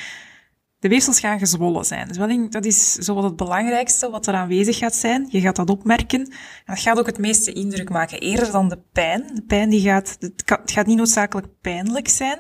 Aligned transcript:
De 0.80 0.88
weefsels 0.88 1.20
gaan 1.20 1.40
gezwollen 1.40 1.86
zijn. 1.86 2.14
Zwelling, 2.14 2.52
dat 2.52 2.66
is 2.66 2.94
zowat 2.94 3.24
het 3.24 3.36
belangrijkste 3.36 4.10
wat 4.10 4.28
er 4.28 4.34
aanwezig 4.34 4.78
gaat 4.78 4.96
zijn. 4.96 5.28
Je 5.30 5.42
gaat 5.42 5.56
dat 5.56 5.70
opmerken. 5.70 6.20
En 6.20 6.34
dat 6.66 6.80
gaat 6.80 7.00
ook 7.00 7.06
het 7.06 7.18
meeste 7.18 7.54
indruk 7.54 7.90
maken, 7.90 8.20
eerder 8.20 8.52
dan 8.52 8.70
de 8.70 8.80
pijn. 8.92 9.36
De 9.36 9.42
pijn 9.42 9.70
die 9.70 9.82
gaat, 9.82 10.18
het 10.20 10.72
gaat 10.72 10.86
niet 10.86 10.98
noodzakelijk 10.98 11.48
pijnlijk 11.62 12.08
zijn. 12.08 12.40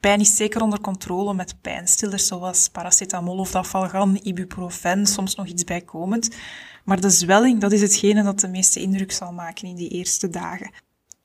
Pijn 0.00 0.20
is 0.20 0.36
zeker 0.36 0.62
onder 0.62 0.80
controle 0.80 1.34
met 1.34 1.60
pijnstillers 1.60 2.26
zoals 2.26 2.68
paracetamol 2.68 3.38
of 3.38 3.50
dafalgan, 3.50 4.20
ibuprofen, 4.22 5.06
soms 5.06 5.34
nog 5.34 5.46
iets 5.46 5.64
bijkomend. 5.64 6.36
Maar 6.84 7.00
de 7.00 7.10
zwelling, 7.10 7.60
dat 7.60 7.72
is 7.72 7.80
hetgene 7.80 8.22
dat 8.22 8.40
de 8.40 8.48
meeste 8.48 8.80
indruk 8.80 9.12
zal 9.12 9.32
maken 9.32 9.68
in 9.68 9.76
die 9.76 9.88
eerste 9.88 10.28
dagen. 10.28 10.70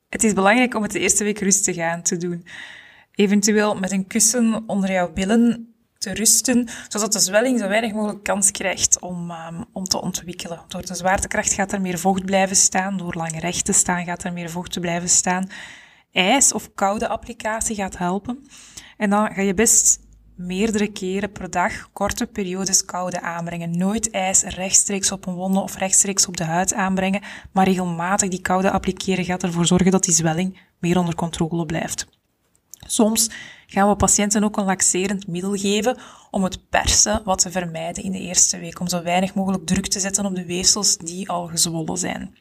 Het 0.10 0.24
is 0.24 0.34
belangrijk 0.34 0.76
om 0.76 0.82
het 0.82 0.92
de 0.92 1.00
eerste 1.00 1.24
week 1.24 1.40
rustig 1.40 1.78
aan 1.78 2.02
te 2.02 2.18
doen. 2.18 2.46
Eventueel 3.12 3.76
met 3.76 3.92
een 3.92 4.08
kussen 4.08 4.64
onder 4.68 4.92
jouw 4.92 5.14
billen 5.14 5.71
te 6.02 6.14
rusten, 6.14 6.68
zodat 6.88 7.14
de 7.14 7.20
zwelling 7.20 7.60
zo 7.60 7.68
weinig 7.68 7.94
mogelijk 7.94 8.24
kans 8.24 8.52
krijgt 8.52 9.00
om, 9.00 9.32
ehm, 9.32 9.64
om 9.74 9.84
te 9.84 10.02
ontwikkelen. 10.02 10.62
Door 10.68 10.86
de 10.86 10.96
zwaartekracht 10.96 11.54
gaat 11.54 11.72
er 11.72 11.82
meer 11.82 12.00
vocht 12.00 12.26
blijven 12.26 12.56
staan, 12.56 12.98
door 12.98 13.14
lang 13.14 13.40
recht 13.40 13.66
te 13.66 13.74
staan 13.74 14.06
gaat 14.06 14.24
er 14.24 14.34
meer 14.34 14.50
vocht 14.50 14.72
te 14.72 14.80
blijven 14.80 15.10
staan. 15.10 15.50
IJs 16.12 16.54
of 16.54 16.74
koude 16.74 17.08
applicatie 17.08 17.76
gaat 17.76 17.98
helpen. 17.98 18.48
En 18.98 19.10
dan 19.10 19.34
ga 19.34 19.42
je 19.42 19.54
best 19.54 20.00
meerdere 20.36 20.92
keren 20.92 21.32
per 21.32 21.50
dag 21.50 21.92
korte 21.94 22.28
periodes 22.28 22.86
koude 22.86 23.22
aanbrengen. 23.22 23.78
Nooit 23.78 24.10
ijs 24.10 24.44
rechtstreeks 24.44 25.12
op 25.12 25.26
een 25.26 25.34
wonde 25.34 25.60
of 25.60 25.76
rechtstreeks 25.76 26.28
op 26.28 26.38
de 26.38 26.44
huid 26.44 26.74
aanbrengen, 26.74 27.22
maar 27.52 27.66
regelmatig 27.66 28.30
die 28.30 28.42
koude 28.42 28.72
appliceren 28.72 29.26
gaat 29.26 29.44
ervoor 29.44 29.66
zorgen 29.66 29.92
dat 29.92 30.04
die 30.04 30.14
zwelling 30.14 30.60
meer 30.80 30.98
onder 30.98 31.16
controle 31.16 31.66
blijft. 31.66 32.21
Soms 32.92 33.30
gaan 33.68 33.90
we 33.90 33.96
patiënten 33.96 34.44
ook 34.44 34.58
een 34.58 34.66
laxerend 34.66 35.28
middel 35.28 35.56
geven 35.56 35.98
om 36.32 36.44
het 36.44 36.70
persen 36.70 37.22
wat 37.24 37.40
te 37.40 37.52
vermijden 37.52 38.04
in 38.04 38.12
de 38.12 38.20
eerste 38.20 38.60
week, 38.60 38.80
om 38.80 38.88
zo 38.88 39.04
weinig 39.04 39.34
mogelijk 39.34 39.66
druk 39.66 39.88
te 39.88 40.00
zetten 40.00 40.26
op 40.26 40.36
de 40.36 40.46
weefsels 40.46 40.98
die 40.98 41.30
al 41.30 41.48
gezwollen 41.48 41.98
zijn. 41.98 42.36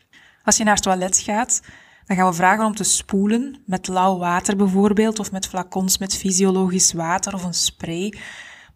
Als 0.44 0.56
je 0.56 0.64
naar 0.64 0.74
het 0.74 0.82
toilet 0.82 1.18
gaat, 1.18 1.62
dan 2.06 2.16
gaan 2.16 2.28
we 2.28 2.34
vragen 2.34 2.64
om 2.64 2.74
te 2.74 2.84
spoelen 2.84 3.62
met 3.66 3.88
lauw 3.88 4.18
water 4.18 4.56
bijvoorbeeld, 4.56 5.18
of 5.18 5.32
met 5.32 5.46
flacons 5.46 5.98
met 5.98 6.16
fysiologisch 6.16 6.92
water 6.92 7.34
of 7.34 7.44
een 7.44 7.54
spray. 7.54 8.14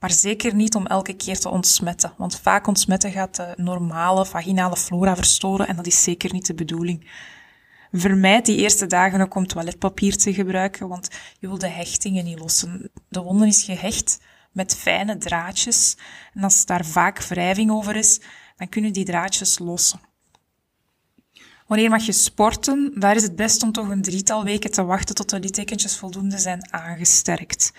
Maar 0.01 0.11
zeker 0.11 0.55
niet 0.55 0.75
om 0.75 0.87
elke 0.87 1.13
keer 1.13 1.39
te 1.39 1.49
ontsmetten, 1.49 2.13
want 2.17 2.41
vaak 2.41 2.67
ontsmetten 2.67 3.13
gaat 3.13 3.37
de 3.37 3.53
normale 3.57 4.27
vaginale 4.27 4.77
flora 4.77 5.17
verstoren 5.17 5.69
en 5.69 5.77
dat 5.77 5.87
is 5.87 6.03
zeker 6.03 6.33
niet 6.33 6.47
de 6.47 6.55
bedoeling. 6.55 7.07
Vermijd 7.97 8.47
die 8.47 8.57
eerste 8.57 8.87
dagen 8.87 9.21
ook 9.21 9.35
om 9.35 9.47
toiletpapier 9.47 10.17
te 10.17 10.35
gebruiken, 10.35 10.89
want 10.89 11.09
je 11.39 11.47
wil 11.47 11.59
de 11.59 11.69
hechtingen 11.69 12.25
niet 12.25 12.39
lossen. 12.39 12.91
De 13.09 13.23
wonde 13.23 13.47
is 13.47 13.63
gehecht 13.63 14.21
met 14.53 14.77
fijne 14.77 15.19
draadjes 15.19 15.97
en 16.33 16.43
als 16.43 16.67
daar 16.67 16.85
vaak 16.85 17.23
wrijving 17.23 17.71
over 17.71 17.97
is, 17.97 18.21
dan 18.57 18.69
kunnen 18.69 18.93
die 18.93 19.05
draadjes 19.05 19.59
lossen. 19.59 20.01
Wanneer 21.67 21.91
mag 21.91 22.03
je 22.03 22.13
sporten? 22.13 22.93
Daar 22.95 23.17
is 23.17 23.23
het 23.23 23.37
best 23.37 23.63
om 23.63 23.73
toch 23.73 23.89
een 23.89 24.03
drietal 24.03 24.45
weken 24.45 24.71
te 24.71 24.85
wachten 24.85 25.15
tot 25.15 25.31
de 25.31 25.41
littekentjes 25.41 25.97
voldoende 25.97 26.39
zijn 26.39 26.73
aangesterkt. 26.73 27.73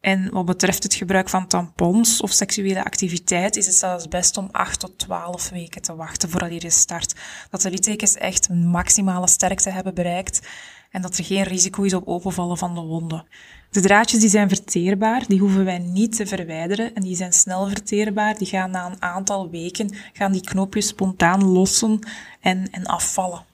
En 0.00 0.30
wat 0.30 0.44
betreft 0.44 0.82
het 0.82 0.94
gebruik 0.94 1.28
van 1.28 1.46
tampons 1.46 2.20
of 2.20 2.32
seksuele 2.32 2.84
activiteit 2.84 3.56
is 3.56 3.66
het 3.66 3.74
zelfs 3.74 4.08
best 4.08 4.36
om 4.36 4.48
8 4.50 4.80
tot 4.80 4.98
12 4.98 5.48
weken 5.48 5.82
te 5.82 5.96
wachten 5.96 6.30
voordat 6.30 6.62
je 6.62 6.70
start. 6.70 7.14
Dat 7.50 7.60
de 7.60 7.70
littekens 7.70 8.14
echt 8.14 8.48
een 8.48 8.66
maximale 8.66 9.28
sterkte 9.28 9.70
hebben 9.70 9.94
bereikt 9.94 10.48
en 10.90 11.02
dat 11.02 11.18
er 11.18 11.24
geen 11.24 11.42
risico 11.42 11.82
is 11.82 11.94
op 11.94 12.08
openvallen 12.08 12.58
van 12.58 12.74
de 12.74 12.80
wonden. 12.80 13.26
De 13.70 13.80
draadjes 13.80 14.20
die 14.20 14.28
zijn 14.28 14.48
verteerbaar, 14.48 15.24
die 15.26 15.38
hoeven 15.38 15.64
wij 15.64 15.78
niet 15.78 16.16
te 16.16 16.26
verwijderen 16.26 16.94
en 16.94 17.02
die 17.02 17.16
zijn 17.16 17.32
snel 17.32 17.68
verteerbaar. 17.68 18.38
Die 18.38 18.46
gaan 18.46 18.70
na 18.70 18.86
een 18.86 19.02
aantal 19.02 19.50
weken, 19.50 19.94
gaan 20.12 20.32
die 20.32 20.40
knoopjes 20.40 20.86
spontaan 20.86 21.44
lossen 21.44 21.98
en, 22.40 22.70
en 22.70 22.86
afvallen. 22.86 23.49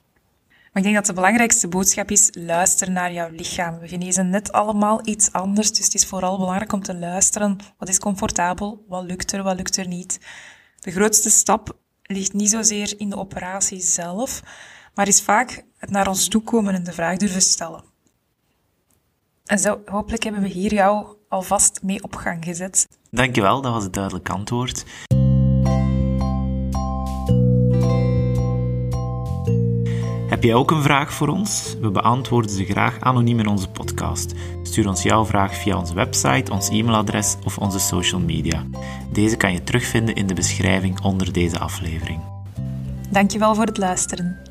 Maar 0.77 0.85
ik 0.85 0.91
denk 0.91 1.05
dat 1.05 1.15
de 1.15 1.21
belangrijkste 1.21 1.67
boodschap 1.67 2.11
is, 2.11 2.29
luister 2.33 2.91
naar 2.91 3.13
jouw 3.13 3.29
lichaam. 3.29 3.79
We 3.79 3.87
genezen 3.87 4.29
net 4.29 4.51
allemaal 4.51 4.99
iets 5.03 5.31
anders, 5.31 5.71
dus 5.71 5.85
het 5.85 5.93
is 5.93 6.05
vooral 6.05 6.37
belangrijk 6.37 6.73
om 6.73 6.81
te 6.81 6.95
luisteren. 6.95 7.57
Wat 7.77 7.89
is 7.89 7.99
comfortabel? 7.99 8.85
Wat 8.87 9.03
lukt 9.03 9.31
er? 9.31 9.43
Wat 9.43 9.55
lukt 9.55 9.77
er 9.77 9.87
niet? 9.87 10.19
De 10.79 10.91
grootste 10.91 11.29
stap 11.29 11.77
ligt 12.01 12.33
niet 12.33 12.49
zozeer 12.49 12.93
in 12.97 13.09
de 13.09 13.17
operatie 13.17 13.79
zelf, 13.79 14.41
maar 14.93 15.07
is 15.07 15.21
vaak 15.21 15.63
het 15.77 15.89
naar 15.89 16.07
ons 16.07 16.27
toe 16.27 16.41
komen 16.41 16.73
en 16.73 16.83
de 16.83 16.93
vraag 16.93 17.17
durven 17.17 17.41
stellen. 17.41 17.83
En 19.45 19.59
zo, 19.59 19.81
hopelijk 19.85 20.23
hebben 20.23 20.41
we 20.41 20.47
hier 20.47 20.73
jou 20.73 21.15
alvast 21.29 21.79
mee 21.83 22.03
op 22.03 22.15
gang 22.15 22.43
gezet. 22.43 22.87
Dankjewel, 23.11 23.61
dat 23.61 23.73
was 23.73 23.83
het 23.83 23.93
duidelijk 23.93 24.29
antwoord. 24.29 24.85
Heb 30.37 30.45
jij 30.45 30.55
ook 30.55 30.71
een 30.71 30.81
vraag 30.81 31.13
voor 31.13 31.27
ons? 31.27 31.75
We 31.81 31.91
beantwoorden 31.91 32.51
ze 32.51 32.65
graag 32.65 32.99
anoniem 32.99 33.39
in 33.39 33.47
onze 33.47 33.69
podcast. 33.69 34.33
Stuur 34.63 34.87
ons 34.87 35.03
jouw 35.03 35.25
vraag 35.25 35.55
via 35.55 35.77
onze 35.77 35.93
website, 35.93 36.51
ons 36.51 36.69
e-mailadres 36.69 37.35
of 37.45 37.57
onze 37.57 37.79
social 37.79 38.21
media. 38.21 38.63
Deze 39.11 39.37
kan 39.37 39.53
je 39.53 39.63
terugvinden 39.63 40.15
in 40.15 40.27
de 40.27 40.33
beschrijving 40.33 41.01
onder 41.01 41.33
deze 41.33 41.59
aflevering. 41.59 42.21
Dankjewel 43.09 43.55
voor 43.55 43.65
het 43.65 43.77
luisteren. 43.77 44.46